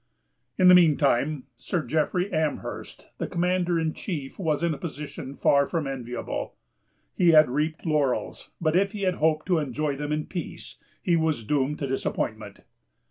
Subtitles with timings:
[0.57, 5.35] In the mean time, Sir Jeffrey Amherst, the Commander in chief, was in a position
[5.35, 6.55] far from enviable.
[7.13, 11.43] He had reaped laurels; but if he hoped to enjoy them in peace, he was
[11.43, 12.61] doomed to disappointment.